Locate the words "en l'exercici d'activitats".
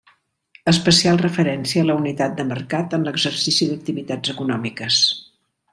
2.99-4.35